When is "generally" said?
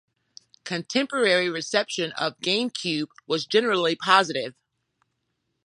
3.45-3.95